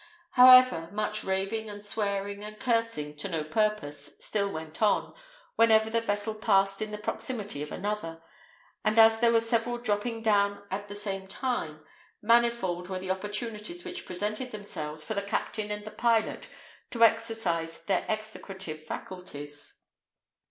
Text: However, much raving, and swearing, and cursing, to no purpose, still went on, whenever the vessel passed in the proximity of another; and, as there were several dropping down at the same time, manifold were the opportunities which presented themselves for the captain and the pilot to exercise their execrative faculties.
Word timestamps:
However, 0.31 0.89
much 0.91 1.23
raving, 1.23 1.69
and 1.69 1.85
swearing, 1.85 2.43
and 2.43 2.59
cursing, 2.59 3.15
to 3.17 3.29
no 3.29 3.43
purpose, 3.43 4.15
still 4.19 4.49
went 4.49 4.81
on, 4.81 5.13
whenever 5.57 5.91
the 5.91 6.01
vessel 6.01 6.33
passed 6.33 6.81
in 6.81 6.89
the 6.89 6.97
proximity 6.97 7.61
of 7.61 7.71
another; 7.71 8.19
and, 8.83 8.97
as 8.97 9.19
there 9.19 9.31
were 9.31 9.39
several 9.39 9.77
dropping 9.77 10.23
down 10.23 10.63
at 10.71 10.87
the 10.87 10.95
same 10.95 11.27
time, 11.27 11.85
manifold 12.19 12.87
were 12.89 12.97
the 12.97 13.11
opportunities 13.11 13.83
which 13.85 14.07
presented 14.07 14.49
themselves 14.49 15.03
for 15.03 15.13
the 15.13 15.21
captain 15.21 15.69
and 15.69 15.85
the 15.85 15.91
pilot 15.91 16.49
to 16.89 17.03
exercise 17.03 17.83
their 17.83 18.01
execrative 18.09 18.81
faculties. 18.81 19.81